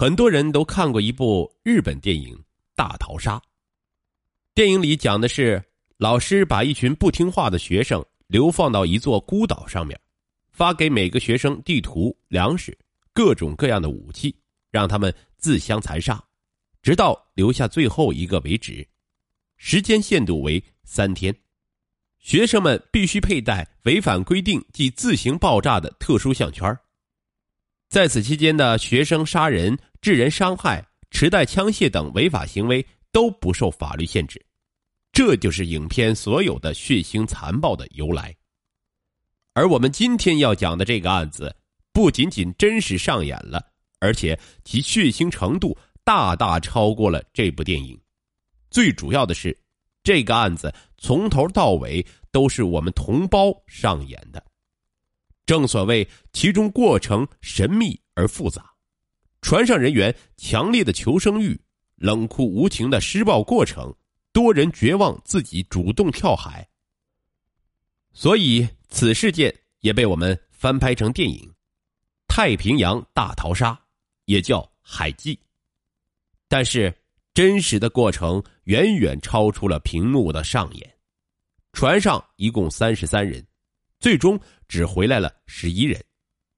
[0.00, 2.34] 很多人都看过一部日本电影
[2.74, 3.36] 《大逃杀》。
[4.54, 5.62] 电影里讲的是，
[5.98, 10.00] 老师把一群不听话的学生流放到一座孤岛上面，
[10.52, 12.74] 发给每个学生地图、粮食、
[13.12, 14.34] 各种各样的武器，
[14.70, 16.18] 让他们自相残杀，
[16.80, 18.88] 直到留下最后一个为止。
[19.58, 21.36] 时间限度为三天，
[22.18, 26.74] 学生们必须佩戴违反规定即自行爆炸的特殊项圈。
[27.90, 29.78] 在此期间的学生杀人。
[30.00, 34.44] 致人伤害、持带枪械等违法行为都不受法律限制，
[35.12, 38.34] 这就是影片所有的血腥残暴的由来。
[39.52, 41.54] 而我们今天要讲的这个案子，
[41.92, 43.60] 不仅仅真实上演了，
[43.98, 48.00] 而且其血腥程度大大超过了这部电影。
[48.70, 49.58] 最主要的是，
[50.04, 54.42] 这个案子从头到尾都是我们同胞上演的。
[55.44, 58.69] 正所谓，其中过程神秘而复杂。
[59.40, 61.58] 船上人员强烈的求生欲、
[61.96, 63.94] 冷酷无情的施暴过程，
[64.32, 66.68] 多人绝望自己主动跳海。
[68.12, 71.38] 所以此事件也被我们翻拍成电影
[72.28, 73.72] 《太平洋大逃杀》，
[74.26, 75.34] 也叫《海记》。
[76.48, 76.92] 但是
[77.32, 80.94] 真实的过程远远超出了屏幕的上演。
[81.72, 83.46] 船上一共三十三人，
[84.00, 86.04] 最终只回来了十一人，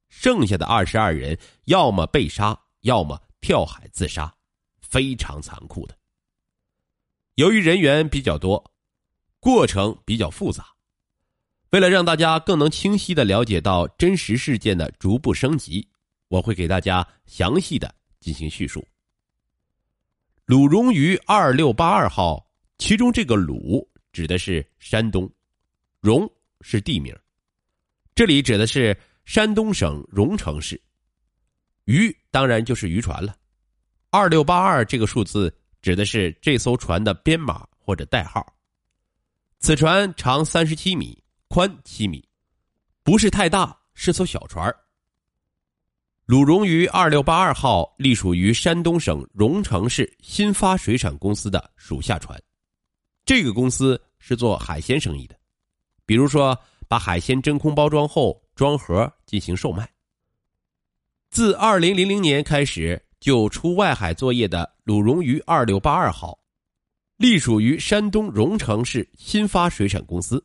[0.09, 2.59] 剩下的二十二人要么被杀。
[2.83, 4.33] 要么跳海自杀，
[4.81, 5.99] 非常残酷的。
[7.35, 8.73] 由于人员比较多，
[9.41, 10.67] 过程比较复杂，
[11.71, 15.89] 为了让大家更能清晰的了解到真实事件的逐步升级，
[16.29, 18.87] 我会给大家详细的进行叙述。
[20.45, 25.31] 鲁荣于二六八二号，其中这个鲁指的是山东，
[26.01, 27.17] 荣是地名，
[28.15, 30.81] 这里指的是山东省荣城市。
[31.85, 33.37] 渔当然就是渔船了，
[34.11, 38.45] 二六八二这个数字指的是这艘船的编码或者代号。
[39.61, 42.27] 此船长三十七米，宽七米，
[43.05, 44.75] 不是太大，是艘小船。
[46.25, 52.41] 鲁荣鱼二六八二号隶属于山东省荣成市新发水产公司的属下船，
[53.27, 55.39] 这个公司是做海鲜生意的，
[56.07, 59.92] 比如说把海鲜真空包装后装盒进行售卖。
[61.33, 66.39] 自二零零零年开始就出外海作业的鲁荣鱼二六八二号，
[67.17, 70.45] 隶属于山东荣成市新发水产公司，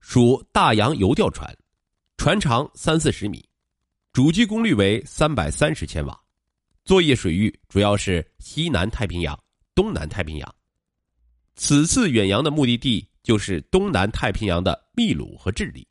[0.00, 1.54] 属大洋游钓船，
[2.16, 3.46] 船长三四十米，
[4.14, 6.18] 主机功率为三百三十千瓦，
[6.86, 9.38] 作业水域主要是西南太平洋、
[9.74, 10.54] 东南太平洋。
[11.54, 15.86] 此次远洋的目的地就是东南太平洋的秘鲁和智利。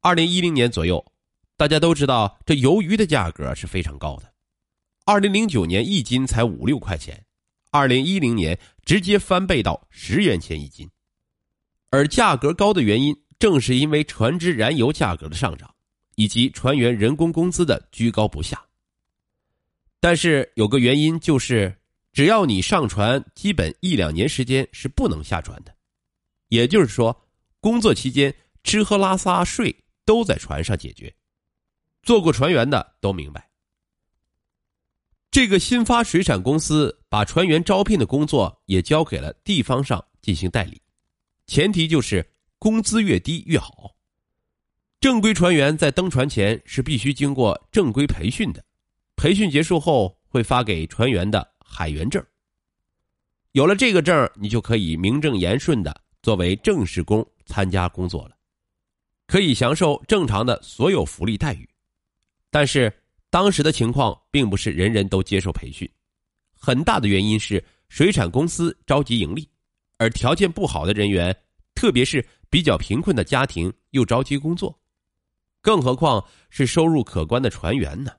[0.00, 1.04] 二零一零年左右。
[1.62, 4.24] 大家都知道，这鱿鱼的价格是非常高的。
[5.04, 7.24] 二零零九年一斤才五六块钱，
[7.70, 10.90] 二零一零年直接翻倍到十元钱一斤。
[11.90, 15.72] 而价格高的原因，正是因为船只燃油价格的上涨，
[16.16, 18.60] 以及船员人工工资的居高不下。
[20.00, 21.72] 但是有个原因就是，
[22.12, 25.72] 只要你上船，基本一两年时间是不能下船的。
[26.48, 27.16] 也就是说，
[27.60, 28.34] 工作期间
[28.64, 29.72] 吃喝拉撒睡
[30.04, 31.14] 都在船上解决。
[32.02, 33.48] 做过船员的都明白，
[35.30, 40.82] 这个新发水产公司把船员招聘的工作也交给了地方上进行代理，
[41.46, 43.94] 前提就是工资越低越好。
[44.98, 48.64] 正规船员在登船前是必须经过正规培训的，
[49.14, 52.24] 培训结束后会发给船员的海员证。
[53.52, 58.36] 有了这个证，你就可以名正言顺的作为正式工参加工作了，
[59.26, 61.68] 可以享受正常的所有福利待遇。
[62.52, 62.92] 但是
[63.30, 65.90] 当时的情况并不是人人都接受培训，
[66.54, 69.48] 很大的原因是水产公司着急盈利，
[69.96, 71.34] 而条件不好的人员，
[71.74, 74.78] 特别是比较贫困的家庭又着急工作，
[75.62, 78.12] 更何况是收入可观的船员呢？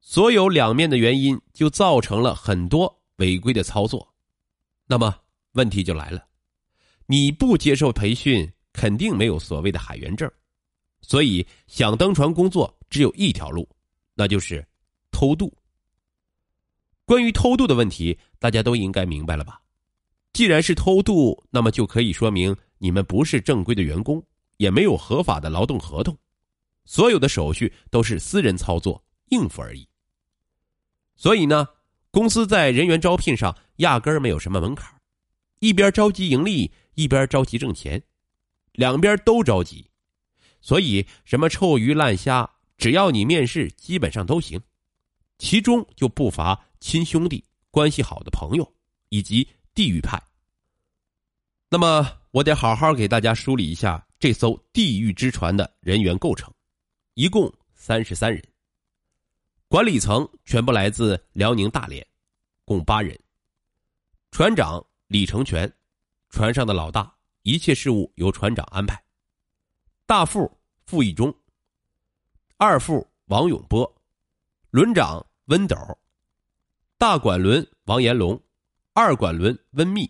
[0.00, 4.10] 所有两面的原因就造成了很多违规的操作。
[4.86, 5.14] 那么
[5.52, 6.24] 问题就来了，
[7.04, 10.32] 你不接受培训，肯定没有所谓的海员证，
[11.02, 12.74] 所以想登船工作。
[12.92, 13.66] 只有一条路，
[14.12, 14.62] 那就是
[15.10, 15.50] 偷渡。
[17.06, 19.62] 关于偷渡的问题，大家都应该明白了吧？
[20.34, 24.22] 既然是偷渡，那么就可以说明你们不是正规的员工，
[24.58, 26.14] 也没有合法的劳动合同，
[26.84, 29.88] 所有的手续都是私人操作，应付而已。
[31.16, 31.66] 所以呢，
[32.10, 34.94] 公司在人员招聘上压根儿没有什么门槛
[35.60, 38.02] 一边着急盈利，一边着急挣钱，
[38.72, 39.88] 两边都着急，
[40.60, 42.51] 所以什么臭鱼烂虾。
[42.78, 44.60] 只要你面试，基本上都行。
[45.38, 48.74] 其中就不乏亲兄弟、关系好的朋友
[49.08, 50.22] 以及地狱派。
[51.68, 56.52] 那么，我得好好给大家梳理一下这艘地狱之船的人员构成，
[57.14, 58.42] 一共三十三人。
[59.68, 62.06] 管理层全部来自辽宁大连，
[62.64, 63.18] 共八人。
[64.30, 65.72] 船长李成全，
[66.28, 69.02] 船上的老大，一切事务由船长安排。
[70.04, 71.34] 大副傅义忠，
[72.64, 73.92] 二副王永波，
[74.70, 75.76] 轮长温斗，
[76.96, 78.40] 大管轮王延龙，
[78.92, 80.08] 二管轮温密，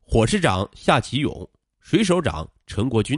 [0.00, 3.16] 伙食长夏启勇，水手长陈国军，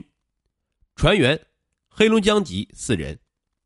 [0.96, 1.46] 船员
[1.88, 3.18] 黑龙江籍四人：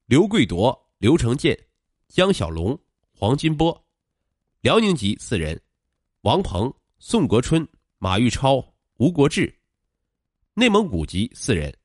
[0.07, 1.59] 刘贵铎、刘成建。
[2.07, 2.81] 江小龙、
[3.11, 3.89] 黄金波，
[4.61, 5.61] 辽宁籍四人：
[6.21, 7.67] 王鹏、宋国春、
[7.99, 8.65] 马玉超、
[8.99, 9.53] 吴国志；
[10.55, 11.77] 内蒙古籍四人：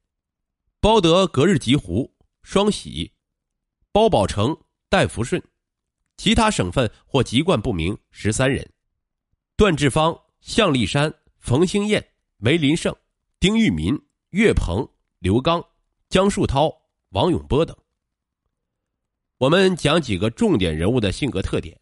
[0.79, 3.11] 包德、格日吉湖、双喜、
[3.93, 4.57] 包宝成、
[4.89, 5.39] 戴福顺；
[6.17, 8.67] 其他省份或籍贯不明十三人：
[9.55, 12.03] 段志芳、向立山、冯兴燕、
[12.37, 12.93] 梅林胜、
[13.39, 13.95] 丁玉民、
[14.31, 15.63] 岳鹏、刘刚、
[16.09, 16.75] 江树涛、
[17.09, 17.77] 王永波等。
[19.37, 21.79] 我们讲几个重点人物的性格特点，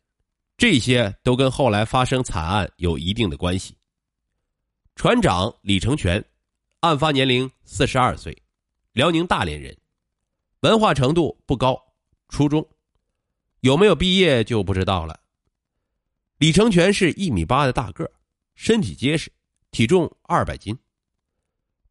[0.58, 3.78] 这些都跟后来发生惨案有一定的关系。
[4.98, 6.22] 船长李成全，
[6.81, 8.38] 案发年龄四十二岁，
[8.92, 9.78] 辽宁大连人，
[10.60, 11.81] 文化程度不高，
[12.31, 12.68] 初中，
[13.60, 15.19] 有没有毕业就不知道了。
[16.39, 18.12] 李成全是一米八的大个
[18.56, 19.31] 身体结实，
[19.69, 20.75] 体重二百斤。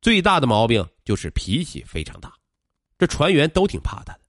[0.03, 2.33] 最大的毛病就是脾气非常大，
[2.99, 4.21] 这船员都挺怕他的，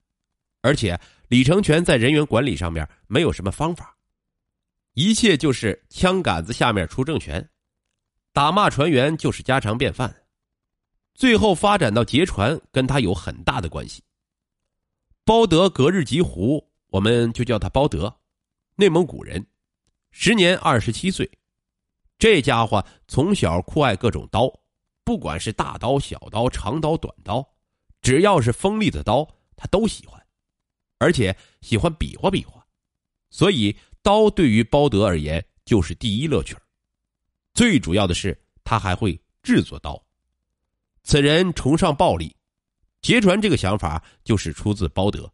[0.61, 1.01] 而且。
[1.31, 3.95] 李成全在人员管理上面没有什么方法，
[4.95, 7.49] 一切就是枪杆子下面出政权，
[8.33, 10.13] 打骂船员就是家常便饭，
[11.13, 14.03] 最后发展到劫船，跟他有很大的关系。
[15.31, 18.19] 包德隔日吉湖，我们就叫他包德，
[18.75, 19.47] 内蒙古人，
[20.11, 21.31] 时年二十七岁，
[22.19, 24.53] 这家伙从小酷爱各种刀，
[25.05, 27.47] 不管是大刀、小刀、长刀、短刀，
[28.01, 29.25] 只要是锋利的刀，
[29.55, 30.21] 他都喜欢。
[30.97, 32.67] 而且喜欢比划比划，
[33.29, 36.57] 所以刀对于包德而言就是第一乐趣
[37.53, 40.05] 最主要的是，他还会制作刀。
[41.03, 42.35] 此人崇尚暴力，
[43.01, 45.31] 劫船这个想法就是出自包德，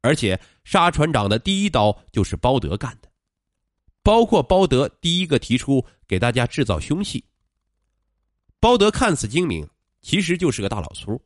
[0.00, 3.10] 而且杀船长的第一刀就是包德干的，
[4.02, 7.24] 包括包德第一个提出给大家制造凶器。
[8.60, 9.68] 包德看似精明，
[10.00, 11.20] 其实就是个大老粗，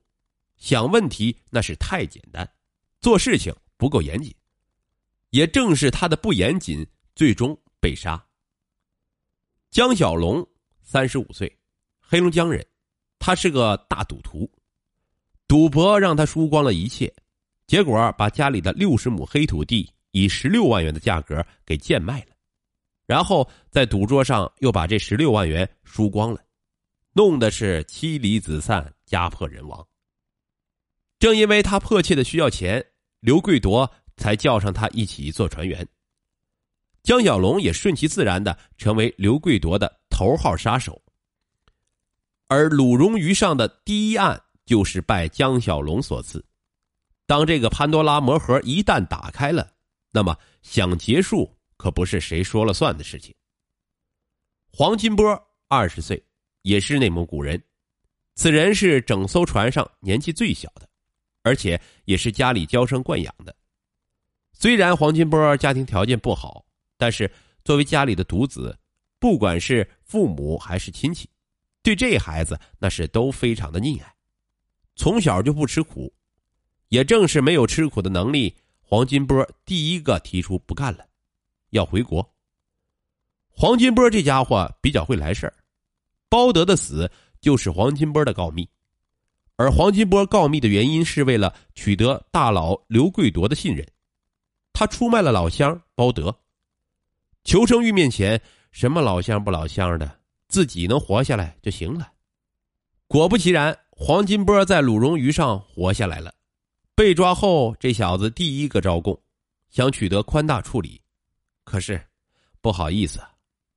[0.56, 2.48] 想问题那是太简单。
[3.00, 4.34] 做事情不够严谨，
[5.30, 8.26] 也正是他的不严谨，最终被杀。
[9.70, 10.44] 江小龙
[10.82, 11.58] 三十五岁，
[12.00, 12.66] 黑龙江人，
[13.18, 14.50] 他是个大赌徒，
[15.48, 17.12] 赌博让他输光了一切，
[17.66, 22.36] 结果把家里的六十亩黑土地以十六万元的价格给贱卖了，
[23.06, 26.44] 然后在赌桌上又把这十六万元输光了，
[27.14, 29.84] 弄得是妻离子散，家破人亡。
[31.18, 32.84] 正因为他迫切的需要钱，
[33.20, 35.88] 刘贵夺才叫上他一起做船员。
[37.02, 41.00] 江小龙也顺其自然的成为刘贵夺的头号杀手。
[42.48, 46.44] 而鲁荣鱼上的第一案就是拜江小龙所赐。
[47.24, 49.72] 当这个潘多拉魔盒一旦打开了，
[50.10, 53.34] 那么想结束可不是谁说了算的事情。
[54.70, 55.26] 黄金波
[55.68, 56.22] 二十岁，
[56.60, 57.62] 也是内蒙古人，
[58.34, 60.86] 此人是整艘船上年纪最小的。
[61.44, 63.56] 而且也是家里娇生惯养的。
[64.52, 66.62] 虽然黄金波家庭条件不好，
[66.98, 67.32] 但是
[67.64, 68.76] 作为家里的独子，
[69.18, 71.30] 不管是父母还是亲戚，
[71.82, 74.14] 对这孩子那是都非常的溺爱。
[74.98, 76.12] 从小就不吃苦，
[76.88, 81.06] 也正是没有吃苦的能力，黄金波第一个提出不干了，
[81.70, 82.28] 要回国。
[83.48, 85.54] 黄金波这家伙比较会来事儿，
[86.28, 87.08] 包德的死
[87.40, 88.68] 就是黄金波的告密。
[89.54, 93.86] 而黄金波告密的原因是为了取得大佬刘贵铎的信任，
[94.72, 96.36] 他出卖了老乡包德。
[97.44, 98.40] 求生欲面前，
[98.72, 102.10] 什么老乡不老乡的，自己能活下来就行了。
[103.06, 106.32] 果不其然，黄金波在鲁荣鱼上活下来了。
[106.94, 109.20] 被抓后，这小子第一个招供，
[109.70, 111.02] 想取得宽大处理，
[111.64, 112.00] 可是
[112.60, 113.20] 不好意思，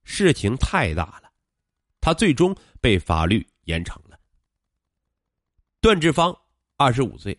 [0.04, 1.28] 事情太大了，
[2.00, 4.16] 他最终被法律严惩了。
[5.80, 6.34] 段志芳，
[6.76, 7.36] 二十五岁，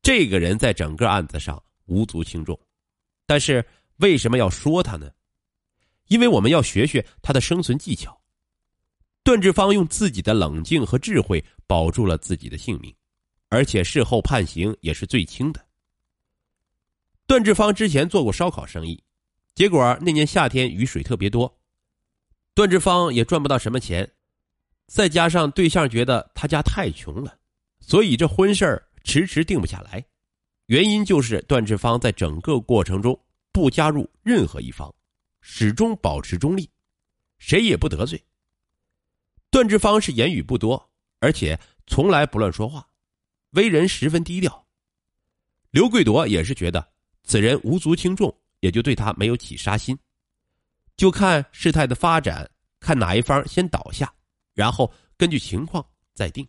[0.00, 2.58] 这个人在整个案子上无足轻重，
[3.26, 3.62] 但是
[3.96, 5.10] 为什么要说他呢？
[6.08, 8.18] 因为我们要学学他的生存技巧。
[9.22, 12.94] 段志芳用自己的冷静和智慧保住了自己的性命，
[13.48, 15.64] 而且事后判刑也是最轻的。
[17.26, 19.00] 段志芳之前做过烧烤生意，
[19.54, 21.60] 结果那年夏天雨水特别多，
[22.54, 24.10] 段志芳也赚不到什么钱，
[24.86, 27.38] 再加上对象觉得他家太穷了，
[27.78, 30.04] 所以这婚事儿迟迟定不下来。
[30.66, 33.20] 原因就是段志芳在整个过程中
[33.52, 34.92] 不加入任何一方，
[35.40, 36.68] 始终保持中立，
[37.38, 38.20] 谁也不得罪。
[39.50, 42.86] 段志芳是言语不多，而且从来不乱说话，
[43.50, 44.66] 为人十分低调。
[45.70, 46.88] 刘贵夺也是觉得。
[47.22, 49.96] 此人无足轻重，也就对他没有起杀心，
[50.96, 54.12] 就看事态的发展，看哪一方先倒下，
[54.54, 56.44] 然后根据情况再定。